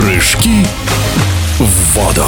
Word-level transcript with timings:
Прыжки 0.00 0.64
в 1.58 1.94
воду. 1.94 2.24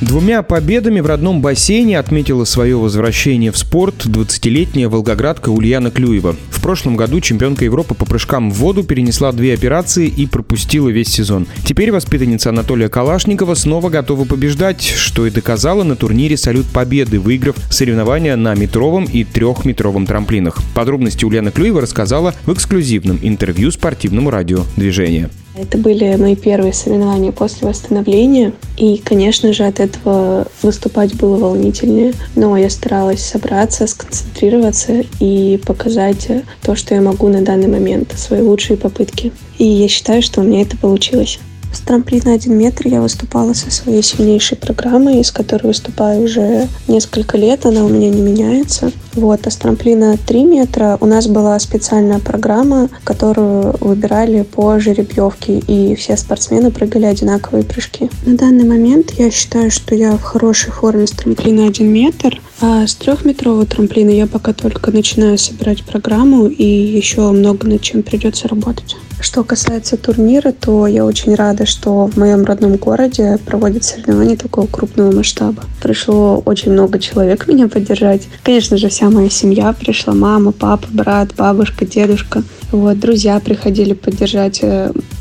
Двумя 0.00 0.42
победами 0.42 1.00
в 1.00 1.06
родном 1.06 1.42
бассейне 1.42 1.98
отметила 1.98 2.44
свое 2.44 2.74
возвращение 2.76 3.52
в 3.52 3.58
спорт 3.58 4.06
20-летняя 4.06 4.88
волгоградка 4.88 5.50
Ульяна 5.50 5.90
Клюева. 5.90 6.36
В 6.48 6.62
прошлом 6.62 6.96
году 6.96 7.20
чемпионка 7.20 7.66
Европы 7.66 7.94
по 7.94 8.06
прыжкам 8.06 8.50
в 8.50 8.54
воду 8.54 8.82
перенесла 8.82 9.30
две 9.32 9.52
операции 9.52 10.08
и 10.08 10.26
пропустила 10.26 10.88
весь 10.88 11.08
сезон. 11.08 11.46
Теперь 11.66 11.92
воспитанница 11.92 12.48
Анатолия 12.48 12.88
Калашникова 12.88 13.54
снова 13.54 13.90
готова 13.90 14.24
побеждать, 14.24 14.82
что 14.82 15.26
и 15.26 15.30
доказала 15.30 15.82
на 15.82 15.96
турнире 15.96 16.38
«Салют 16.38 16.66
Победы», 16.66 17.20
выиграв 17.20 17.56
соревнования 17.70 18.36
на 18.36 18.54
метровом 18.54 19.04
и 19.04 19.24
трехметровом 19.24 20.06
трамплинах. 20.06 20.60
Подробности 20.74 21.26
Ульяна 21.26 21.50
Клюева 21.50 21.82
рассказала 21.82 22.34
в 22.46 22.52
эксклюзивном 22.54 23.18
интервью 23.20 23.70
спортивному 23.70 24.30
радио 24.30 24.64
«Движение». 24.76 25.28
Это 25.60 25.76
были 25.76 26.16
мои 26.16 26.36
первые 26.36 26.72
соревнования 26.72 27.32
после 27.32 27.68
восстановления. 27.68 28.52
И, 28.78 28.96
конечно 28.96 29.52
же, 29.52 29.64
от 29.64 29.78
этого 29.78 30.46
выступать 30.62 31.14
было 31.16 31.36
волнительнее. 31.36 32.14
Но 32.34 32.56
я 32.56 32.70
старалась 32.70 33.20
собраться, 33.20 33.86
сконцентрироваться 33.86 35.04
и 35.20 35.60
показать 35.66 36.28
то, 36.62 36.74
что 36.74 36.94
я 36.94 37.02
могу 37.02 37.28
на 37.28 37.42
данный 37.42 37.68
момент, 37.68 38.14
свои 38.16 38.40
лучшие 38.40 38.78
попытки. 38.78 39.32
И 39.58 39.64
я 39.64 39.88
считаю, 39.88 40.22
что 40.22 40.40
у 40.40 40.44
меня 40.44 40.62
это 40.62 40.78
получилось. 40.78 41.38
С 41.72 41.80
трамплина 41.80 42.32
1 42.32 42.56
метр 42.56 42.88
я 42.88 43.00
выступала 43.00 43.52
со 43.52 43.70
своей 43.70 44.02
сильнейшей 44.02 44.58
программой, 44.58 45.24
с 45.24 45.30
которой 45.30 45.68
выступаю 45.68 46.24
уже 46.24 46.68
несколько 46.88 47.38
лет, 47.38 47.64
она 47.64 47.84
у 47.84 47.88
меня 47.88 48.08
не 48.08 48.20
меняется. 48.20 48.90
Вот, 49.14 49.46
а 49.46 49.50
с 49.50 49.56
трамплина 49.56 50.16
3 50.16 50.44
метра 50.44 50.98
у 51.00 51.06
нас 51.06 51.26
была 51.26 51.58
специальная 51.58 52.18
программа, 52.18 52.88
которую 53.04 53.74
выбирали 53.80 54.42
по 54.42 54.78
жеребьевке, 54.78 55.58
и 55.58 55.94
все 55.94 56.16
спортсмены 56.16 56.70
прыгали 56.70 57.06
одинаковые 57.06 57.64
прыжки. 57.64 58.10
На 58.26 58.36
данный 58.36 58.64
момент 58.64 59.12
я 59.12 59.30
считаю, 59.30 59.70
что 59.70 59.94
я 59.94 60.12
в 60.12 60.22
хорошей 60.22 60.72
форме 60.72 61.06
с 61.06 61.12
трамплина 61.12 61.66
1 61.66 61.86
метр, 61.86 62.40
а 62.60 62.86
с 62.86 62.94
трехметрового 62.94 63.66
трамплина 63.66 64.10
я 64.10 64.26
пока 64.26 64.52
только 64.52 64.90
начинаю 64.90 65.38
собирать 65.38 65.84
программу, 65.84 66.46
и 66.46 66.64
еще 66.64 67.30
много 67.30 67.66
над 67.66 67.80
чем 67.80 68.02
придется 68.02 68.48
работать. 68.48 68.96
Что 69.20 69.44
касается 69.44 69.98
турнира, 69.98 70.50
то 70.52 70.86
я 70.86 71.04
очень 71.04 71.34
рада, 71.34 71.66
что 71.66 72.06
в 72.06 72.16
моем 72.16 72.44
родном 72.44 72.76
городе 72.76 73.38
проводят 73.44 73.84
соревнования 73.84 74.36
такого 74.36 74.66
крупного 74.66 75.12
масштаба. 75.12 75.62
Пришло 75.82 76.42
очень 76.46 76.72
много 76.72 76.98
человек 76.98 77.46
меня 77.46 77.68
поддержать. 77.68 78.28
Конечно 78.42 78.78
же, 78.78 78.88
вся 78.88 79.10
моя 79.10 79.28
семья 79.28 79.74
пришла, 79.74 80.14
мама, 80.14 80.52
папа, 80.52 80.86
брат, 80.90 81.34
бабушка, 81.36 81.84
дедушка. 81.84 82.42
Вот, 82.72 82.98
друзья 82.98 83.38
приходили 83.40 83.92
поддержать. 83.92 84.62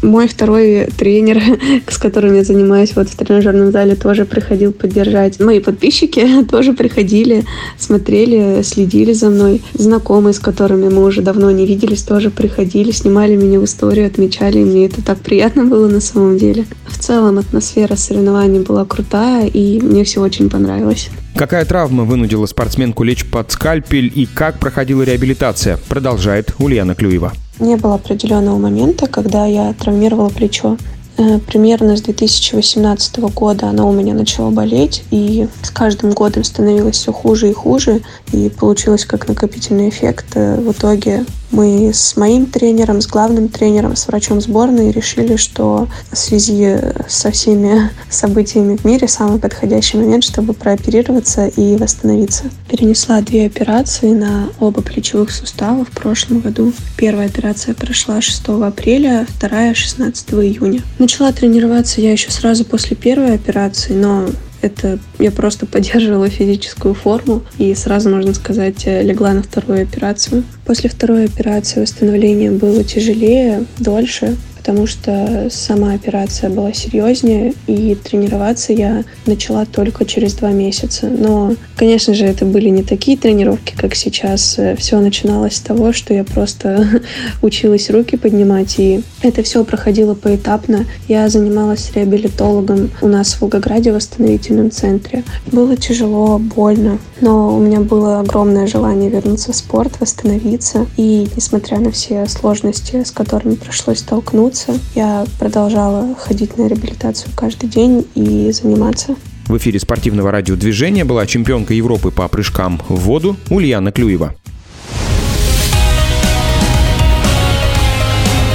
Мой 0.01 0.27
второй 0.27 0.87
тренер, 0.97 1.41
с 1.87 1.97
которым 1.97 2.35
я 2.35 2.43
занимаюсь 2.43 2.95
вот 2.95 3.09
в 3.09 3.15
тренажерном 3.15 3.71
зале, 3.71 3.95
тоже 3.95 4.25
приходил 4.25 4.71
поддержать. 4.71 5.39
Мои 5.39 5.59
подписчики 5.59 6.43
тоже 6.49 6.73
приходили, 6.73 7.43
смотрели, 7.77 8.61
следили 8.63 9.13
за 9.13 9.29
мной. 9.29 9.61
Знакомые, 9.73 10.33
с 10.33 10.39
которыми 10.39 10.89
мы 10.89 11.03
уже 11.03 11.21
давно 11.21 11.51
не 11.51 11.65
виделись, 11.65 12.03
тоже 12.03 12.29
приходили, 12.29 12.91
снимали 12.91 13.35
меня 13.35 13.59
в 13.59 13.65
историю, 13.65 14.07
отмечали. 14.07 14.63
Мне 14.63 14.85
это 14.85 15.03
так 15.03 15.19
приятно 15.19 15.65
было 15.65 15.87
на 15.87 15.99
самом 15.99 16.37
деле. 16.37 16.65
В 16.87 16.97
целом 16.97 17.37
атмосфера 17.37 17.95
соревнований 17.95 18.59
была 18.59 18.85
крутая, 18.85 19.47
и 19.47 19.81
мне 19.81 20.05
все 20.05 20.21
очень 20.21 20.49
понравилось. 20.49 21.09
Какая 21.35 21.65
травма 21.65 22.03
вынудила 22.03 22.45
спортсменку 22.45 23.03
лечь 23.03 23.25
под 23.25 23.51
скальпель 23.51 24.11
и 24.13 24.25
как 24.25 24.59
проходила 24.59 25.03
реабилитация, 25.03 25.77
продолжает 25.87 26.53
Ульяна 26.59 26.95
Клюева. 26.95 27.33
Не 27.59 27.75
было 27.75 27.95
определенного 27.95 28.57
момента, 28.57 29.07
когда 29.07 29.45
я 29.45 29.73
травмировала 29.73 30.29
плечо. 30.29 30.77
Э, 31.17 31.39
примерно 31.39 31.97
с 31.97 32.01
2018 32.01 33.19
года 33.33 33.67
она 33.67 33.85
у 33.85 33.91
меня 33.91 34.13
начала 34.13 34.51
болеть, 34.51 35.03
и 35.11 35.47
с 35.61 35.69
каждым 35.69 36.11
годом 36.11 36.45
становилось 36.45 36.95
все 36.95 37.11
хуже 37.11 37.49
и 37.49 37.53
хуже, 37.53 38.01
и 38.31 38.49
получилось 38.49 39.05
как 39.05 39.27
накопительный 39.27 39.89
эффект. 39.89 40.27
Э, 40.35 40.55
в 40.55 40.71
итоге 40.71 41.25
мы 41.51 41.91
с 41.93 42.15
моим 42.15 42.45
тренером, 42.45 43.01
с 43.01 43.07
главным 43.07 43.49
тренером, 43.49 43.95
с 43.95 44.07
врачом 44.07 44.41
сборной 44.41 44.91
решили, 44.91 45.35
что 45.35 45.87
в 46.11 46.17
связи 46.17 46.77
со 47.07 47.31
всеми 47.31 47.89
событиями 48.09 48.75
в 48.75 48.85
мире 48.85 49.07
самый 49.07 49.39
подходящий 49.39 49.97
момент, 49.97 50.23
чтобы 50.23 50.53
прооперироваться 50.53 51.47
и 51.47 51.75
восстановиться. 51.75 52.45
Перенесла 52.69 53.21
две 53.21 53.45
операции 53.45 54.13
на 54.13 54.49
оба 54.59 54.81
плечевых 54.81 55.31
сустава 55.31 55.85
в 55.85 55.89
прошлом 55.89 56.39
году. 56.39 56.73
Первая 56.97 57.27
операция 57.27 57.73
прошла 57.73 58.21
6 58.21 58.41
апреля, 58.63 59.25
вторая 59.27 59.73
16 59.73 60.31
июня. 60.33 60.81
Начала 60.99 61.31
тренироваться 61.31 62.01
я 62.01 62.11
еще 62.11 62.31
сразу 62.31 62.65
после 62.65 62.95
первой 62.95 63.33
операции, 63.33 63.93
но 63.93 64.27
это 64.61 64.99
я 65.19 65.31
просто 65.31 65.65
поддерживала 65.65 66.29
физическую 66.29 66.93
форму 66.93 67.43
и 67.57 67.73
сразу, 67.75 68.09
можно 68.09 68.33
сказать, 68.33 68.85
легла 68.85 69.33
на 69.33 69.43
вторую 69.43 69.83
операцию. 69.83 70.43
После 70.65 70.89
второй 70.89 71.25
операции 71.25 71.81
восстановление 71.81 72.51
было 72.51 72.83
тяжелее, 72.83 73.65
дольше, 73.77 74.37
потому 74.69 74.85
что 74.85 75.47
сама 75.49 75.93
операция 75.93 76.47
была 76.51 76.73
серьезнее, 76.73 77.55
и 77.65 77.95
тренироваться 77.95 78.71
я 78.71 79.03
начала 79.25 79.65
только 79.65 80.05
через 80.05 80.35
два 80.35 80.51
месяца. 80.51 81.07
Но, 81.07 81.55
конечно 81.75 82.13
же, 82.13 82.25
это 82.25 82.45
были 82.45 82.69
не 82.69 82.83
такие 82.83 83.17
тренировки, 83.17 83.73
как 83.75 83.95
сейчас. 83.95 84.59
Все 84.77 84.99
начиналось 84.99 85.55
с 85.55 85.61
того, 85.61 85.91
что 85.91 86.13
я 86.13 86.23
просто 86.23 87.01
училась 87.41 87.89
руки 87.89 88.15
поднимать, 88.15 88.75
и 88.77 89.01
это 89.23 89.41
все 89.41 89.63
проходило 89.63 90.13
поэтапно. 90.13 90.85
Я 91.07 91.27
занималась 91.29 91.91
реабилитологом 91.95 92.91
у 93.01 93.07
нас 93.07 93.33
в 93.33 93.41
Волгограде 93.41 93.91
в 93.91 93.95
восстановительном 93.95 94.69
центре. 94.69 95.23
Было 95.51 95.77
тяжело, 95.77 96.37
больно, 96.37 96.99
но 97.21 97.57
у 97.57 97.59
меня 97.59 97.79
было 97.79 98.19
огромное 98.19 98.67
желание 98.67 99.09
вернуться 99.09 99.51
в 99.51 99.55
спорт, 99.55 99.99
восстановиться. 99.99 100.85
И 100.95 101.27
несмотря 101.35 101.79
на 101.79 101.89
все 101.89 102.27
сложности, 102.27 103.03
с 103.03 103.09
которыми 103.09 103.55
пришлось 103.55 103.97
столкнуться, 103.99 104.58
заниматься. 104.59 104.79
Я 104.95 105.25
продолжала 105.37 106.15
ходить 106.15 106.57
на 106.57 106.67
реабилитацию 106.67 107.31
каждый 107.35 107.69
день 107.69 108.05
и 108.15 108.51
заниматься. 108.51 109.15
В 109.47 109.57
эфире 109.57 109.79
спортивного 109.79 110.31
радиодвижения 110.31 111.05
была 111.05 111.25
чемпионка 111.25 111.73
Европы 111.73 112.11
по 112.11 112.27
прыжкам 112.27 112.79
в 112.87 112.95
воду 112.95 113.35
Ульяна 113.49 113.91
Клюева. 113.91 114.35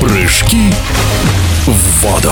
Прыжки 0.00 0.70
в 1.66 2.02
воду. 2.02 2.30